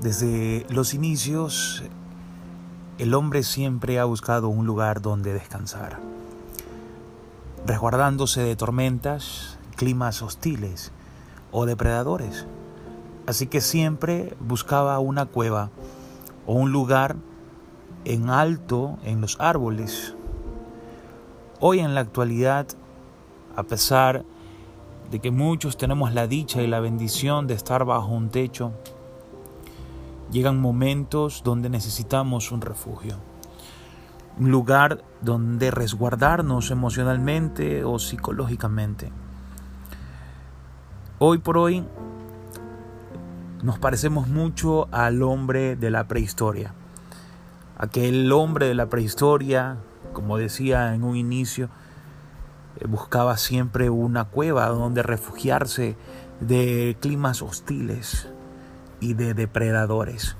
Desde 0.00 0.66
los 0.68 0.92
inicios, 0.92 1.82
el 2.98 3.14
hombre 3.14 3.42
siempre 3.42 3.98
ha 3.98 4.04
buscado 4.04 4.48
un 4.48 4.66
lugar 4.66 5.00
donde 5.00 5.32
descansar, 5.32 5.98
resguardándose 7.66 8.42
de 8.42 8.56
tormentas, 8.56 9.58
climas 9.74 10.20
hostiles 10.20 10.92
o 11.50 11.64
depredadores. 11.64 12.46
Así 13.26 13.46
que 13.46 13.62
siempre 13.62 14.36
buscaba 14.38 14.98
una 14.98 15.24
cueva 15.24 15.70
o 16.46 16.52
un 16.52 16.72
lugar 16.72 17.16
en 18.04 18.28
alto 18.28 18.98
en 19.02 19.22
los 19.22 19.40
árboles. 19.40 20.14
Hoy 21.58 21.80
en 21.80 21.94
la 21.94 22.02
actualidad, 22.02 22.66
a 23.56 23.62
pesar 23.62 24.26
de 25.10 25.20
que 25.20 25.30
muchos 25.30 25.78
tenemos 25.78 26.12
la 26.12 26.26
dicha 26.26 26.60
y 26.60 26.66
la 26.66 26.80
bendición 26.80 27.46
de 27.46 27.54
estar 27.54 27.86
bajo 27.86 28.08
un 28.08 28.28
techo, 28.28 28.72
Llegan 30.30 30.60
momentos 30.60 31.42
donde 31.44 31.70
necesitamos 31.70 32.50
un 32.50 32.60
refugio, 32.60 33.16
un 34.38 34.50
lugar 34.50 35.04
donde 35.20 35.70
resguardarnos 35.70 36.70
emocionalmente 36.70 37.84
o 37.84 37.98
psicológicamente. 37.98 39.12
Hoy 41.18 41.38
por 41.38 41.58
hoy 41.58 41.84
nos 43.62 43.78
parecemos 43.78 44.28
mucho 44.28 44.88
al 44.92 45.22
hombre 45.22 45.76
de 45.76 45.90
la 45.90 46.08
prehistoria. 46.08 46.74
Aquel 47.78 48.30
hombre 48.32 48.66
de 48.66 48.74
la 48.74 48.86
prehistoria, 48.86 49.78
como 50.12 50.38
decía 50.38 50.94
en 50.94 51.04
un 51.04 51.16
inicio, 51.16 51.70
eh, 52.78 52.86
buscaba 52.86 53.36
siempre 53.36 53.90
una 53.90 54.24
cueva 54.24 54.66
donde 54.68 55.02
refugiarse 55.02 55.96
de 56.40 56.96
climas 57.00 57.42
hostiles, 57.42 58.28
y 59.00 59.14
de 59.14 59.34
depredadores. 59.34 60.36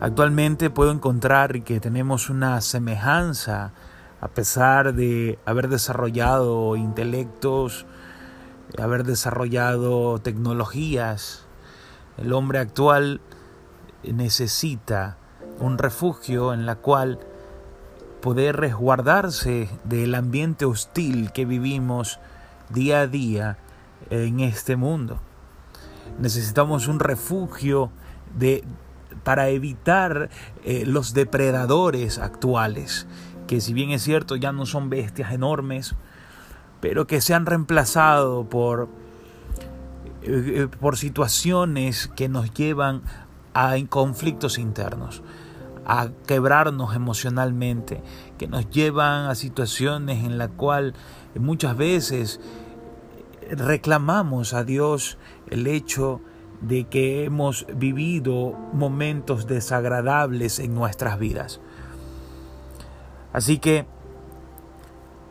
Actualmente 0.00 0.70
puedo 0.70 0.92
encontrar 0.92 1.62
que 1.62 1.78
tenemos 1.78 2.30
una 2.30 2.60
semejanza 2.62 3.72
a 4.20 4.28
pesar 4.28 4.94
de 4.94 5.38
haber 5.44 5.68
desarrollado 5.68 6.76
intelectos, 6.76 7.86
haber 8.78 9.04
desarrollado 9.04 10.18
tecnologías. 10.18 11.46
El 12.18 12.32
hombre 12.32 12.58
actual 12.58 13.20
necesita 14.02 15.16
un 15.58 15.78
refugio 15.78 16.52
en 16.54 16.66
la 16.66 16.76
cual 16.76 17.20
poder 18.20 18.56
resguardarse 18.56 19.68
del 19.84 20.14
ambiente 20.14 20.64
hostil 20.64 21.32
que 21.32 21.44
vivimos 21.44 22.18
día 22.68 23.00
a 23.00 23.06
día 23.06 23.58
en 24.10 24.40
este 24.40 24.76
mundo. 24.76 25.20
Necesitamos 26.20 26.86
un 26.86 27.00
refugio 27.00 27.90
de, 28.38 28.62
para 29.24 29.48
evitar 29.48 30.30
eh, 30.64 30.84
los 30.86 31.14
depredadores 31.14 32.18
actuales, 32.18 33.06
que 33.46 33.60
si 33.60 33.72
bien 33.72 33.90
es 33.90 34.02
cierto 34.02 34.36
ya 34.36 34.52
no 34.52 34.66
son 34.66 34.90
bestias 34.90 35.32
enormes, 35.32 35.94
pero 36.80 37.06
que 37.06 37.20
se 37.20 37.34
han 37.34 37.46
reemplazado 37.46 38.48
por, 38.48 38.88
eh, 40.22 40.68
por 40.80 40.96
situaciones 40.96 42.08
que 42.14 42.28
nos 42.28 42.52
llevan 42.52 43.02
a 43.54 43.74
conflictos 43.88 44.58
internos, 44.58 45.22
a 45.86 46.10
quebrarnos 46.26 46.94
emocionalmente, 46.94 48.02
que 48.38 48.46
nos 48.46 48.70
llevan 48.70 49.26
a 49.26 49.34
situaciones 49.34 50.24
en 50.24 50.38
las 50.38 50.50
cuales 50.50 50.94
muchas 51.34 51.76
veces 51.76 52.40
reclamamos 53.50 54.54
a 54.54 54.64
Dios 54.64 55.18
el 55.48 55.66
hecho 55.66 56.20
de 56.60 56.84
que 56.84 57.24
hemos 57.24 57.66
vivido 57.74 58.52
momentos 58.72 59.46
desagradables 59.46 60.58
en 60.58 60.74
nuestras 60.74 61.18
vidas. 61.18 61.60
Así 63.32 63.58
que 63.58 63.86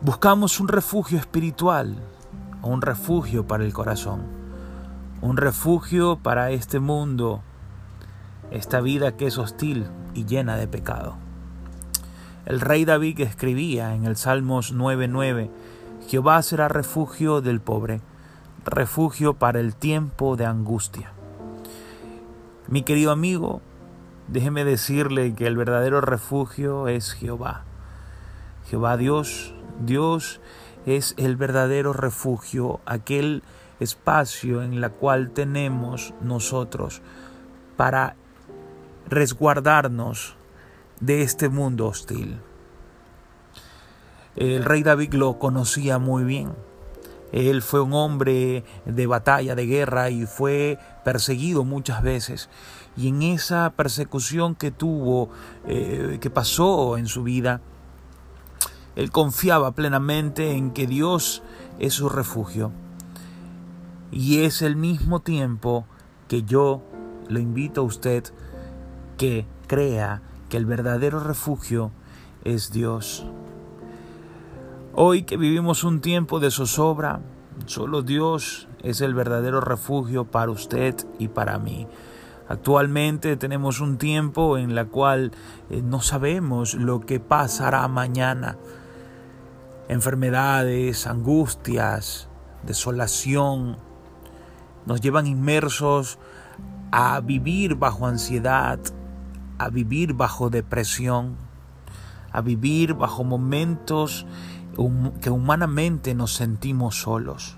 buscamos 0.00 0.60
un 0.60 0.68
refugio 0.68 1.18
espiritual, 1.18 1.96
un 2.62 2.82
refugio 2.82 3.46
para 3.46 3.64
el 3.64 3.72
corazón, 3.72 4.22
un 5.20 5.36
refugio 5.36 6.18
para 6.22 6.50
este 6.50 6.80
mundo, 6.80 7.42
esta 8.50 8.80
vida 8.80 9.16
que 9.16 9.26
es 9.26 9.38
hostil 9.38 9.86
y 10.14 10.24
llena 10.24 10.56
de 10.56 10.66
pecado. 10.66 11.14
El 12.46 12.60
rey 12.60 12.84
David 12.84 13.20
escribía 13.20 13.94
en 13.94 14.04
el 14.04 14.16
Salmos 14.16 14.72
9:9, 14.74 15.50
Jehová 16.08 16.42
será 16.42 16.68
refugio 16.68 17.40
del 17.40 17.60
pobre 17.60 18.00
refugio 18.64 19.34
para 19.34 19.60
el 19.60 19.74
tiempo 19.74 20.36
de 20.36 20.46
angustia. 20.46 21.12
Mi 22.68 22.82
querido 22.82 23.10
amigo, 23.10 23.62
déjeme 24.28 24.64
decirle 24.64 25.34
que 25.34 25.46
el 25.46 25.56
verdadero 25.56 26.00
refugio 26.00 26.88
es 26.88 27.12
Jehová. 27.12 27.64
Jehová 28.68 28.96
Dios, 28.96 29.54
Dios 29.84 30.40
es 30.86 31.14
el 31.18 31.36
verdadero 31.36 31.92
refugio, 31.92 32.80
aquel 32.86 33.42
espacio 33.80 34.62
en 34.62 34.80
la 34.80 34.90
cual 34.90 35.30
tenemos 35.30 36.14
nosotros 36.20 37.02
para 37.76 38.14
resguardarnos 39.08 40.36
de 41.00 41.22
este 41.22 41.48
mundo 41.48 41.86
hostil. 41.86 42.38
El 44.36 44.64
rey 44.64 44.82
David 44.82 45.14
lo 45.14 45.38
conocía 45.38 45.98
muy 45.98 46.24
bien 46.24 46.52
él 47.32 47.62
fue 47.62 47.80
un 47.80 47.92
hombre 47.92 48.64
de 48.86 49.06
batalla, 49.06 49.54
de 49.54 49.66
guerra 49.66 50.10
y 50.10 50.26
fue 50.26 50.78
perseguido 51.04 51.64
muchas 51.64 52.02
veces. 52.02 52.48
Y 52.96 53.08
en 53.08 53.22
esa 53.22 53.70
persecución 53.70 54.54
que 54.54 54.70
tuvo, 54.70 55.30
eh, 55.66 56.18
que 56.20 56.30
pasó 56.30 56.96
en 56.96 57.06
su 57.06 57.22
vida, 57.22 57.60
él 58.96 59.10
confiaba 59.10 59.72
plenamente 59.72 60.52
en 60.52 60.72
que 60.72 60.86
Dios 60.86 61.42
es 61.78 61.94
su 61.94 62.08
refugio. 62.08 62.72
Y 64.10 64.42
es 64.42 64.62
el 64.62 64.76
mismo 64.76 65.20
tiempo 65.20 65.86
que 66.28 66.42
yo 66.42 66.82
le 67.28 67.40
invito 67.40 67.82
a 67.82 67.84
usted 67.84 68.24
que 69.16 69.46
crea 69.68 70.22
que 70.48 70.56
el 70.56 70.66
verdadero 70.66 71.20
refugio 71.20 71.92
es 72.44 72.72
Dios. 72.72 73.24
Hoy 74.92 75.22
que 75.22 75.36
vivimos 75.36 75.84
un 75.84 76.00
tiempo 76.00 76.40
de 76.40 76.50
zozobra, 76.50 77.20
solo 77.66 78.02
Dios 78.02 78.66
es 78.82 79.00
el 79.00 79.14
verdadero 79.14 79.60
refugio 79.60 80.24
para 80.24 80.50
usted 80.50 80.96
y 81.20 81.28
para 81.28 81.60
mí. 81.60 81.86
Actualmente 82.48 83.36
tenemos 83.36 83.78
un 83.78 83.98
tiempo 83.98 84.58
en 84.58 84.74
la 84.74 84.86
cual 84.86 85.30
eh, 85.70 85.80
no 85.80 86.00
sabemos 86.00 86.74
lo 86.74 86.98
que 86.98 87.20
pasará 87.20 87.86
mañana. 87.86 88.58
Enfermedades, 89.88 91.06
angustias, 91.06 92.28
desolación 92.64 93.76
nos 94.86 95.00
llevan 95.00 95.28
inmersos 95.28 96.18
a 96.90 97.20
vivir 97.20 97.76
bajo 97.76 98.08
ansiedad, 98.08 98.80
a 99.56 99.68
vivir 99.68 100.14
bajo 100.14 100.50
depresión, 100.50 101.36
a 102.32 102.40
vivir 102.40 102.94
bajo 102.94 103.22
momentos 103.22 104.26
que 105.20 105.30
humanamente 105.30 106.14
nos 106.14 106.34
sentimos 106.34 107.02
solos. 107.02 107.56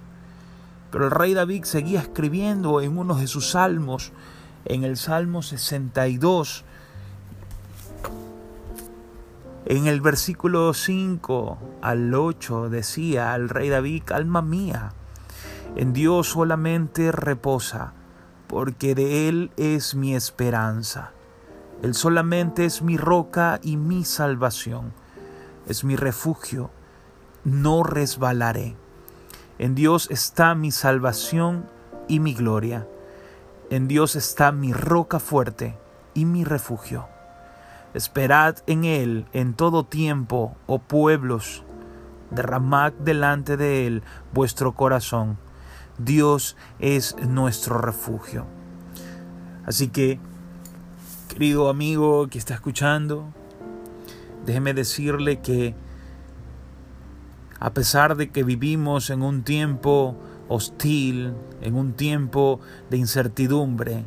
Pero 0.91 1.05
el 1.05 1.11
rey 1.11 1.35
David 1.35 1.65
seguía 1.65 2.01
escribiendo 2.01 2.81
en 2.81 2.99
uno 2.99 3.15
de 3.15 3.27
sus 3.27 3.51
salmos, 3.51 4.13
en 4.65 4.85
el 4.85 4.97
Salmo 4.97 5.43
62, 5.43 6.65
en 9.67 9.87
el 9.87 10.01
versículo 10.01 10.75
5 10.75 11.59
al 11.81 12.15
8 12.15 12.69
decía 12.69 13.33
al 13.33 13.49
rey 13.49 13.69
David, 13.69 14.03
alma 14.13 14.43
mía, 14.43 14.93
en 15.77 15.93
Dios 15.93 16.29
solamente 16.29 17.13
reposa, 17.13 17.93
porque 18.49 18.95
de 18.95 19.29
Él 19.29 19.51
es 19.57 19.95
mi 19.95 20.15
esperanza. 20.15 21.13
Él 21.83 21.95
solamente 21.95 22.65
es 22.65 22.83
mi 22.83 22.97
roca 22.97 23.61
y 23.63 23.77
mi 23.77 24.05
salvación, 24.05 24.93
es 25.67 25.85
mi 25.85 25.97
refugio 25.97 26.71
no 27.45 27.83
resbalaré. 27.83 28.77
En 29.59 29.75
Dios 29.75 30.09
está 30.11 30.55
mi 30.55 30.71
salvación 30.71 31.67
y 32.09 32.21
mi 32.21 32.35
gloria. 32.35 32.87
En 33.71 33.89
Dios 33.89 34.17
está 34.17 34.53
mi 34.53 34.73
roca 34.73 35.19
fuerte 35.19 35.77
y 36.15 36.25
mi 36.25 36.45
refugio. 36.45 37.07
Esperad 37.95 38.57
en 38.67 38.85
Él 38.85 39.27
en 39.33 39.55
todo 39.55 39.85
tiempo, 39.85 40.57
oh 40.67 40.79
pueblos. 40.79 41.63
Derramad 42.31 42.93
delante 42.93 43.57
de 43.57 43.87
Él 43.87 44.03
vuestro 44.33 44.73
corazón. 44.73 45.39
Dios 45.99 46.57
es 46.79 47.17
nuestro 47.17 47.79
refugio. 47.79 48.47
Así 49.67 49.89
que, 49.89 50.19
querido 51.29 51.69
amigo 51.69 52.29
que 52.29 52.39
está 52.39 52.55
escuchando, 52.55 53.27
déjeme 54.47 54.75
decirle 54.75 55.41
que 55.41 55.75
a 57.63 57.73
pesar 57.73 58.17
de 58.17 58.29
que 58.29 58.43
vivimos 58.43 59.09
en 59.11 59.23
un 59.23 59.45
tiempo 59.45 60.17
hostil, 60.49 61.33
en 61.61 61.77
un 61.77 61.93
tiempo 61.93 62.59
de 62.91 62.97
incertidumbre, 62.97 64.05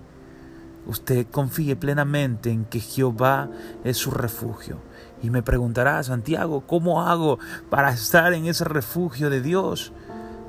usted 0.85 1.25
confíe 1.31 1.77
plenamente 1.77 2.51
en 2.51 2.65
que 2.65 2.81
Jehová 2.81 3.49
es 3.85 3.95
su 3.95 4.11
refugio. 4.11 4.79
Y 5.23 5.29
me 5.29 5.41
preguntará, 5.41 6.03
Santiago, 6.03 6.67
¿cómo 6.67 7.03
hago 7.03 7.39
para 7.69 7.93
estar 7.93 8.33
en 8.33 8.45
ese 8.45 8.65
refugio 8.65 9.29
de 9.29 9.39
Dios? 9.39 9.93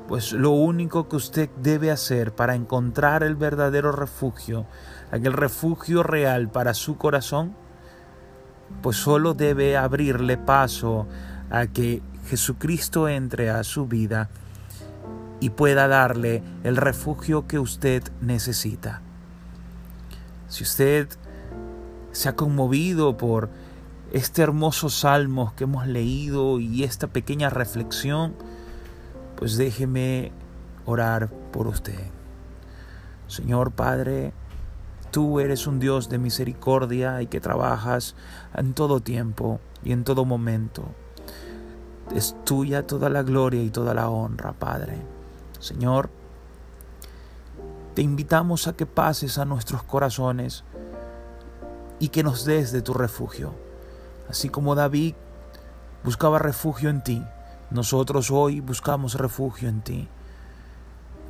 Pues 0.08 0.32
lo 0.32 0.50
único 0.50 1.08
que 1.08 1.14
usted 1.14 1.48
debe 1.62 1.92
hacer 1.92 2.34
para 2.34 2.56
encontrar 2.56 3.22
el 3.22 3.36
verdadero 3.36 3.92
refugio, 3.92 4.66
aquel 5.12 5.34
refugio 5.34 6.02
real 6.02 6.48
para 6.48 6.74
su 6.74 6.96
corazón, 6.96 7.54
pues 8.82 8.96
solo 8.96 9.32
debe 9.32 9.76
abrirle 9.76 10.36
paso 10.38 11.06
a 11.50 11.68
que 11.68 12.02
Jesucristo 12.26 13.08
entre 13.08 13.50
a 13.50 13.64
su 13.64 13.86
vida 13.86 14.28
y 15.40 15.50
pueda 15.50 15.88
darle 15.88 16.42
el 16.64 16.76
refugio 16.76 17.46
que 17.46 17.58
usted 17.58 18.02
necesita. 18.20 19.02
Si 20.48 20.62
usted 20.62 21.08
se 22.12 22.28
ha 22.28 22.36
conmovido 22.36 23.16
por 23.16 23.50
este 24.12 24.42
hermoso 24.42 24.88
salmo 24.88 25.52
que 25.56 25.64
hemos 25.64 25.86
leído 25.86 26.60
y 26.60 26.84
esta 26.84 27.08
pequeña 27.08 27.50
reflexión, 27.50 28.34
pues 29.36 29.56
déjeme 29.56 30.32
orar 30.84 31.30
por 31.52 31.66
usted. 31.66 32.10
Señor 33.26 33.72
Padre, 33.72 34.32
tú 35.10 35.40
eres 35.40 35.66
un 35.66 35.80
Dios 35.80 36.08
de 36.08 36.18
misericordia 36.18 37.20
y 37.22 37.26
que 37.26 37.40
trabajas 37.40 38.14
en 38.54 38.72
todo 38.72 39.00
tiempo 39.00 39.60
y 39.84 39.92
en 39.92 40.04
todo 40.04 40.24
momento. 40.24 40.94
Es 42.14 42.36
tuya 42.44 42.86
toda 42.86 43.10
la 43.10 43.22
gloria 43.22 43.62
y 43.62 43.70
toda 43.70 43.94
la 43.94 44.08
honra, 44.08 44.52
Padre. 44.52 44.96
Señor, 45.58 46.10
te 47.94 48.02
invitamos 48.02 48.68
a 48.68 48.74
que 48.74 48.86
pases 48.86 49.38
a 49.38 49.44
nuestros 49.44 49.82
corazones 49.82 50.64
y 51.98 52.08
que 52.08 52.22
nos 52.22 52.44
des 52.44 52.72
de 52.72 52.82
tu 52.82 52.94
refugio. 52.94 53.54
Así 54.28 54.48
como 54.48 54.74
David 54.74 55.14
buscaba 56.04 56.38
refugio 56.38 56.90
en 56.90 57.02
ti, 57.02 57.22
nosotros 57.70 58.30
hoy 58.30 58.60
buscamos 58.60 59.14
refugio 59.14 59.68
en 59.68 59.80
ti. 59.80 60.08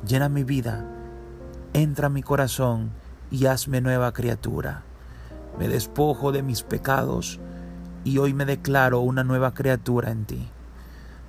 Llena 0.05 0.29
mi 0.29 0.43
vida, 0.43 0.85
entra 1.73 2.07
a 2.07 2.11
mi 2.11 2.21
corazón 2.21 2.91
y 3.31 3.45
hazme 3.45 3.81
nueva 3.81 4.11
criatura. 4.13 4.83
Me 5.57 5.67
despojo 5.67 6.31
de 6.31 6.43
mis 6.43 6.61
pecados 6.63 7.39
y 8.03 8.19
hoy 8.19 8.33
me 8.33 8.45
declaro 8.45 8.99
una 8.99 9.23
nueva 9.23 9.53
criatura 9.53 10.11
en 10.11 10.25
ti. 10.25 10.51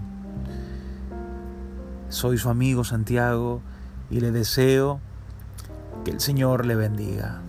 Soy 2.09 2.37
su 2.37 2.49
amigo 2.49 2.83
Santiago 2.83 3.61
y 4.09 4.19
le 4.19 4.31
deseo 4.31 4.99
que 6.03 6.11
el 6.11 6.19
Señor 6.19 6.65
le 6.65 6.75
bendiga. 6.75 7.41